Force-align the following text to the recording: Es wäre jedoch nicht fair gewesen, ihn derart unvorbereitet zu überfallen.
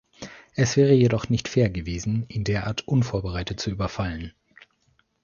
Es 0.55 0.77
wäre 0.77 0.93
jedoch 0.93 1.29
nicht 1.29 1.47
fair 1.47 1.69
gewesen, 1.69 2.25
ihn 2.27 2.43
derart 2.43 2.87
unvorbereitet 2.87 3.59
zu 3.59 3.69
überfallen. 3.69 4.33